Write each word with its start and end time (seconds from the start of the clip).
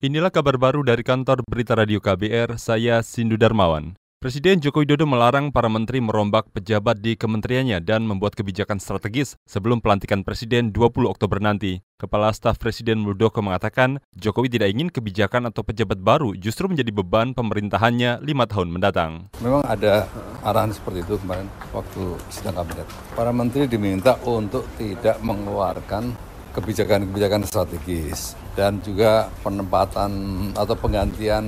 Inilah 0.00 0.32
kabar 0.32 0.56
baru 0.56 0.80
dari 0.80 1.04
kantor 1.04 1.44
Berita 1.44 1.76
Radio 1.76 2.00
KBR, 2.00 2.56
saya 2.56 3.04
Sindu 3.04 3.36
Darmawan. 3.36 4.00
Presiden 4.16 4.56
Joko 4.56 4.80
Widodo 4.80 5.04
melarang 5.04 5.52
para 5.52 5.68
menteri 5.68 6.00
merombak 6.00 6.48
pejabat 6.56 7.04
di 7.04 7.20
kementeriannya 7.20 7.84
dan 7.84 8.08
membuat 8.08 8.32
kebijakan 8.32 8.80
strategis 8.80 9.36
sebelum 9.44 9.84
pelantikan 9.84 10.24
Presiden 10.24 10.72
20 10.72 11.04
Oktober 11.04 11.36
nanti. 11.44 11.84
Kepala 12.00 12.32
Staf 12.32 12.56
Presiden 12.56 13.04
Muldoko 13.04 13.44
mengatakan, 13.44 14.00
Jokowi 14.16 14.48
tidak 14.48 14.72
ingin 14.72 14.88
kebijakan 14.88 15.52
atau 15.52 15.60
pejabat 15.60 16.00
baru 16.00 16.32
justru 16.32 16.64
menjadi 16.64 16.96
beban 16.96 17.36
pemerintahannya 17.36 18.24
lima 18.24 18.48
tahun 18.48 18.72
mendatang. 18.72 19.28
Memang 19.44 19.64
ada 19.68 20.08
arahan 20.44 20.72
seperti 20.72 21.04
itu 21.04 21.20
kemarin 21.20 21.44
waktu 21.76 22.16
sidang 22.32 22.56
kabinet. 22.56 22.88
Para 23.12 23.36
menteri 23.36 23.68
diminta 23.68 24.16
untuk 24.24 24.64
tidak 24.80 25.20
mengeluarkan 25.20 26.16
kebijakan-kebijakan 26.50 27.46
strategis 27.46 28.34
dan 28.58 28.82
juga 28.82 29.30
penempatan 29.46 30.10
atau 30.54 30.74
penggantian 30.74 31.44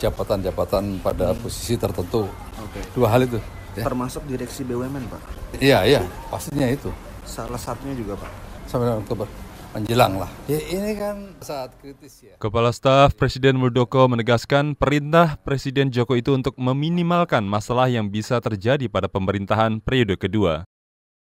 jabatan-jabatan 0.00 1.04
pada 1.04 1.32
hmm. 1.32 1.40
posisi 1.44 1.76
tertentu. 1.76 2.26
Oke. 2.58 2.80
Dua 2.96 3.08
hal 3.12 3.28
itu. 3.28 3.38
Ya. 3.76 3.86
Termasuk 3.86 4.26
direksi 4.26 4.66
BUMN, 4.66 5.06
Pak. 5.06 5.22
Iya, 5.62 5.86
iya, 5.86 6.00
pastinya 6.32 6.66
itu. 6.66 6.90
Salah 7.22 7.60
satunya 7.60 7.94
juga, 7.94 8.18
Pak. 8.18 8.32
Sampai 8.66 8.90
Oktober 8.90 9.28
menjelang 9.76 10.18
lah. 10.18 10.30
Ya, 10.48 10.58
ini 10.58 10.96
kan 10.96 11.36
saat 11.44 11.76
kritis 11.78 12.24
ya. 12.24 12.34
Kepala 12.40 12.72
Staf 12.72 13.14
Presiden 13.14 13.60
Muldoko 13.60 14.08
menegaskan 14.08 14.74
perintah 14.74 15.36
Presiden 15.44 15.92
Joko 15.92 16.16
itu 16.16 16.32
untuk 16.34 16.56
meminimalkan 16.56 17.44
masalah 17.44 17.86
yang 17.86 18.08
bisa 18.08 18.40
terjadi 18.40 18.88
pada 18.88 19.06
pemerintahan 19.06 19.78
periode 19.84 20.16
kedua. 20.16 20.64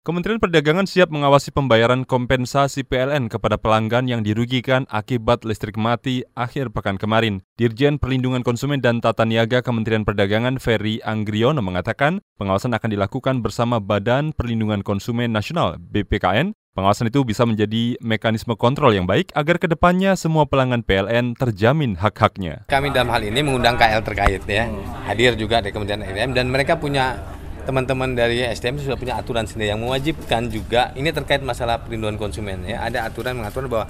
Kementerian 0.06 0.38
Perdagangan 0.38 0.86
siap 0.86 1.10
mengawasi 1.10 1.50
pembayaran 1.50 2.06
kompensasi 2.06 2.86
PLN 2.86 3.26
kepada 3.26 3.58
pelanggan 3.58 4.06
yang 4.06 4.22
dirugikan 4.22 4.86
akibat 4.94 5.42
listrik 5.42 5.82
mati 5.82 6.22
akhir 6.38 6.70
pekan 6.78 7.02
kemarin. 7.02 7.42
Dirjen 7.58 7.98
Perlindungan 7.98 8.46
Konsumen 8.46 8.86
dan 8.86 9.02
Tata 9.02 9.26
Niaga 9.26 9.66
Kementerian 9.66 10.06
Perdagangan 10.06 10.62
Ferry 10.62 11.02
Anggriono 11.02 11.66
mengatakan 11.66 12.22
pengawasan 12.38 12.78
akan 12.78 12.90
dilakukan 12.94 13.42
bersama 13.42 13.82
Badan 13.82 14.30
Perlindungan 14.38 14.86
Konsumen 14.86 15.34
Nasional 15.34 15.82
BPKN. 15.82 16.54
Pengawasan 16.78 17.10
itu 17.10 17.26
bisa 17.26 17.42
menjadi 17.50 17.98
mekanisme 17.98 18.54
kontrol 18.54 18.94
yang 18.94 19.10
baik 19.10 19.34
agar 19.34 19.58
ke 19.58 19.66
depannya 19.66 20.14
semua 20.14 20.46
pelanggan 20.46 20.86
PLN 20.86 21.34
terjamin 21.34 21.98
hak-haknya. 21.98 22.70
Kami 22.70 22.94
dalam 22.94 23.10
hal 23.10 23.26
ini 23.26 23.42
mengundang 23.42 23.74
KL 23.74 24.06
terkait 24.06 24.46
ya, 24.46 24.70
hadir 25.10 25.34
juga 25.34 25.66
dari 25.66 25.74
Kementerian 25.74 26.06
SDM 26.06 26.38
dan 26.38 26.46
mereka 26.54 26.78
punya 26.78 27.34
teman-teman 27.66 28.14
dari 28.14 28.46
SDM 28.46 28.78
sudah 28.78 28.98
punya 28.98 29.18
aturan 29.18 29.50
sendiri 29.50 29.74
yang 29.74 29.82
mewajibkan 29.82 30.48
juga 30.54 30.94
ini 30.94 31.10
terkait 31.10 31.42
masalah 31.42 31.82
perlindungan 31.82 32.22
konsumen 32.22 32.62
ya 32.64 32.86
ada 32.86 33.10
aturan 33.10 33.36
mengatur 33.36 33.66
bahwa 33.66 33.90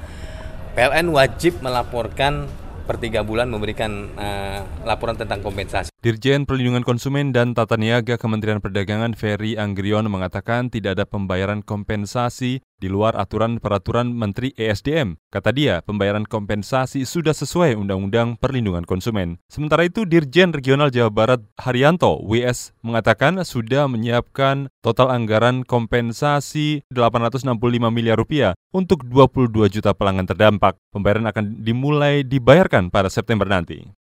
PLN 0.75 1.07
wajib 1.15 1.63
melaporkan 1.63 2.51
per 2.83 2.99
tiga 2.99 3.23
bulan 3.23 3.47
memberikan 3.47 4.11
uh, 4.13 4.59
laporan 4.83 5.15
tentang 5.15 5.41
kompensasi. 5.41 5.94
Dirjen 6.05 6.45
Perlindungan 6.45 6.85
Konsumen 6.85 7.33
dan 7.33 7.57
Tata 7.57 7.81
Niaga 7.81 8.21
Kementerian 8.21 8.61
Perdagangan 8.61 9.17
Ferry 9.17 9.57
Anggrion 9.57 10.05
mengatakan 10.05 10.69
tidak 10.69 11.01
ada 11.01 11.05
pembayaran 11.09 11.65
kompensasi 11.65 12.61
di 12.61 12.85
luar 12.85 13.17
aturan 13.17 13.57
peraturan 13.57 14.13
Menteri 14.13 14.53
ESDM. 14.53 15.17
Kata 15.33 15.49
dia, 15.49 15.81
pembayaran 15.81 16.29
kompensasi 16.29 17.09
sudah 17.09 17.33
sesuai 17.33 17.73
Undang-Undang 17.73 18.37
Perlindungan 18.37 18.85
Konsumen. 18.85 19.41
Sementara 19.49 19.89
itu, 19.89 20.05
Dirjen 20.05 20.53
Regional 20.53 20.93
Jawa 20.93 21.09
Barat 21.09 21.41
Haryanto, 21.57 22.21
WS, 22.21 22.77
mengatakan 22.85 23.41
sudah 23.41 23.89
menyiapkan 23.89 24.69
total 24.85 25.09
anggaran 25.09 25.65
kompensasi 25.65 26.85
865 26.93 27.49
miliar 27.89 28.21
rupiah 28.21 28.53
untuk 28.69 29.01
22 29.09 29.73
juta 29.73 29.97
pelanggan 29.97 30.29
terdampak. 30.29 30.77
Pembayaran 30.93 31.25
akan 31.33 31.65
dimulai 31.65 32.21
dibayarkan 32.21 32.93
pada 32.93 33.09
September 33.09 33.49
nanti. 33.49 34.04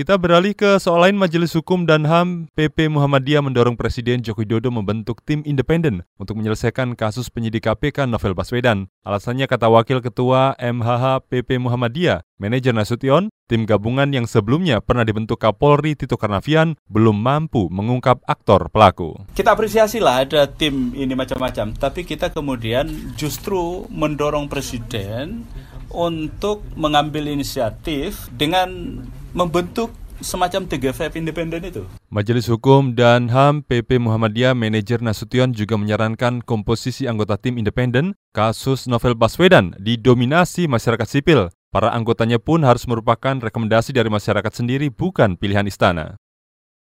Kita 0.00 0.16
beralih 0.16 0.56
ke 0.56 0.80
soal 0.80 1.04
lain 1.04 1.20
Majelis 1.20 1.52
Hukum 1.52 1.84
dan 1.84 2.08
HAM 2.08 2.48
PP 2.56 2.88
Muhammadiyah 2.88 3.44
mendorong 3.44 3.76
Presiden 3.76 4.24
Joko 4.24 4.40
Widodo 4.40 4.72
membentuk 4.72 5.20
tim 5.28 5.44
independen 5.44 6.08
untuk 6.16 6.40
menyelesaikan 6.40 6.96
kasus 6.96 7.28
penyidik 7.28 7.68
KPK 7.68 8.08
Novel 8.08 8.32
Baswedan. 8.32 8.88
Alasannya 9.04 9.44
kata 9.44 9.68
Wakil 9.68 10.00
Ketua 10.00 10.56
MHH 10.56 11.28
PP 11.28 11.60
Muhammadiyah, 11.60 12.24
Manajer 12.40 12.72
Nasution, 12.72 13.28
tim 13.44 13.68
gabungan 13.68 14.08
yang 14.08 14.24
sebelumnya 14.24 14.80
pernah 14.80 15.04
dibentuk 15.04 15.36
Kapolri 15.36 15.92
Tito 15.92 16.16
Karnavian 16.16 16.80
belum 16.88 17.20
mampu 17.20 17.68
mengungkap 17.68 18.24
aktor 18.24 18.72
pelaku. 18.72 19.20
Kita 19.36 19.52
apresiasi 19.52 20.00
lah 20.00 20.24
ada 20.24 20.48
tim 20.48 20.96
ini 20.96 21.12
macam-macam, 21.12 21.76
tapi 21.76 22.08
kita 22.08 22.32
kemudian 22.32 22.88
justru 23.20 23.84
mendorong 23.92 24.48
Presiden 24.48 25.44
untuk 25.92 26.64
mengambil 26.72 27.28
inisiatif 27.28 28.32
dengan 28.32 28.96
membentuk 29.32 29.94
semacam 30.20 30.68
TGV 30.68 31.16
independen 31.16 31.64
itu. 31.64 31.82
Majelis 32.12 32.46
Hukum 32.46 32.92
dan 32.92 33.32
HAM 33.32 33.64
PP 33.64 33.96
Muhammadiyah 33.98 34.52
Manajer 34.52 35.00
Nasution 35.00 35.56
juga 35.56 35.80
menyarankan 35.80 36.44
komposisi 36.44 37.08
anggota 37.08 37.40
tim 37.40 37.56
independen 37.56 38.14
kasus 38.36 38.84
Novel 38.86 39.16
Baswedan 39.16 39.72
didominasi 39.80 40.68
masyarakat 40.68 41.08
sipil. 41.08 41.48
Para 41.70 41.94
anggotanya 41.94 42.42
pun 42.42 42.66
harus 42.66 42.84
merupakan 42.84 43.38
rekomendasi 43.38 43.94
dari 43.94 44.10
masyarakat 44.10 44.52
sendiri 44.52 44.90
bukan 44.90 45.38
pilihan 45.38 45.64
istana. 45.70 46.18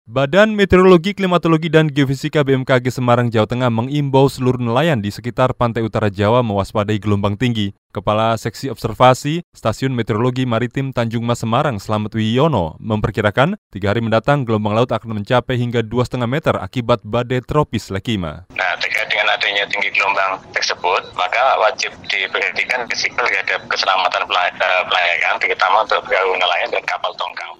Badan 0.03 0.59
Meteorologi, 0.59 1.15
Klimatologi, 1.15 1.71
dan 1.71 1.87
Geofisika 1.87 2.43
BMKG 2.43 2.91
Semarang, 2.91 3.31
Jawa 3.31 3.47
Tengah 3.47 3.71
mengimbau 3.71 4.27
seluruh 4.27 4.59
nelayan 4.59 4.99
di 4.99 5.15
sekitar 5.15 5.55
pantai 5.55 5.87
utara 5.87 6.11
Jawa 6.11 6.43
mewaspadai 6.43 6.99
gelombang 6.99 7.39
tinggi. 7.39 7.71
Kepala 7.93 8.41
Seksi 8.41 8.73
Observasi 8.73 9.45
Stasiun 9.53 9.93
Meteorologi 9.93 10.49
Maritim 10.49 10.97
Tanjung 10.97 11.29
Mas 11.29 11.45
Semarang, 11.45 11.77
Slamet 11.77 12.17
Wiyono, 12.17 12.81
memperkirakan 12.81 13.61
tiga 13.69 13.93
hari 13.93 14.01
mendatang 14.01 14.49
gelombang 14.49 14.81
laut 14.81 14.89
akan 14.97 15.21
mencapai 15.21 15.61
hingga 15.61 15.85
2,5 15.85 16.25
meter 16.25 16.57
akibat 16.57 17.05
badai 17.05 17.45
tropis 17.45 17.93
Lekima. 17.93 18.49
Nah, 18.57 18.73
terkait 18.81 19.13
dengan 19.13 19.29
adanya 19.37 19.69
tinggi 19.69 19.93
gelombang 19.93 20.41
tersebut, 20.57 21.05
maka 21.21 21.61
wajib 21.61 21.93
diperhatikan 22.09 22.89
risiko 22.89 23.21
terhadap 23.29 23.61
keselamatan 23.69 24.25
pelayaran, 24.25 25.37
terutama 25.37 25.85
untuk 25.85 26.01
perahu 26.09 26.33
nelayan 26.41 26.73
dan 26.73 26.85
kapal 26.89 27.13
tongkang. 27.21 27.53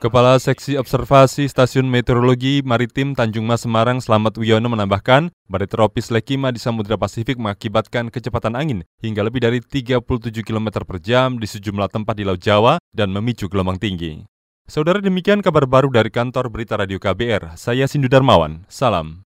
Kepala 0.00 0.40
Seksi 0.40 0.80
Observasi 0.80 1.44
Stasiun 1.44 1.84
Meteorologi 1.84 2.64
Maritim 2.64 3.12
Tanjung 3.12 3.44
Mas 3.44 3.68
Semarang 3.68 4.00
Slamet 4.00 4.32
Wiono 4.40 4.72
menambahkan, 4.72 5.28
badai 5.44 5.68
tropis 5.68 6.08
Lekima 6.08 6.48
di 6.48 6.56
Samudra 6.56 6.96
Pasifik 6.96 7.36
mengakibatkan 7.36 8.08
kecepatan 8.08 8.56
angin 8.56 8.80
hingga 9.04 9.20
lebih 9.20 9.44
dari 9.44 9.60
37 9.60 10.00
km 10.40 10.88
per 10.88 11.04
jam 11.04 11.36
di 11.36 11.44
sejumlah 11.44 11.92
tempat 11.92 12.16
di 12.16 12.24
Laut 12.24 12.40
Jawa 12.40 12.80
dan 12.96 13.12
memicu 13.12 13.52
gelombang 13.52 13.76
tinggi. 13.76 14.24
Saudara 14.64 15.04
demikian 15.04 15.44
kabar 15.44 15.68
baru 15.68 15.92
dari 15.92 16.08
kantor 16.08 16.48
Berita 16.48 16.80
Radio 16.80 16.96
KBR. 16.96 17.60
Saya 17.60 17.84
Sindu 17.84 18.08
Darmawan. 18.08 18.64
Salam. 18.72 19.28